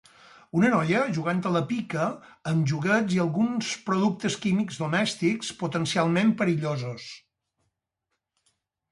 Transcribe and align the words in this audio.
Una 0.59 0.69
noia 0.73 0.99
jugant 1.15 1.41
a 1.47 1.49
la 1.55 1.59
pica 1.71 2.05
amb 2.51 2.63
joguets 2.71 3.17
i 3.17 3.19
alguns 3.25 3.69
productes 3.89 4.37
químics 4.45 4.79
domèstics 4.85 5.51
potencialment 5.59 6.31
perillosos 6.41 7.05